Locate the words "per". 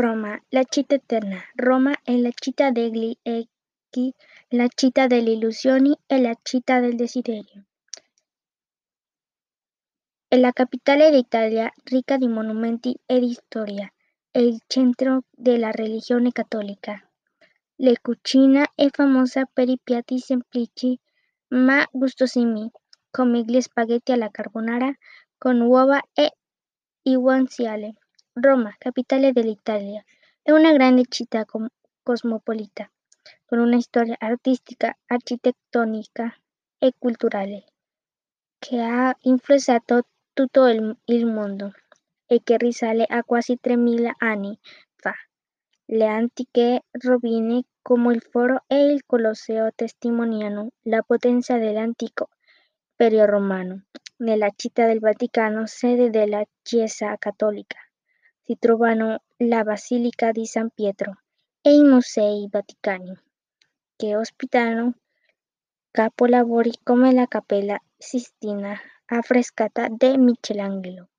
19.52-19.68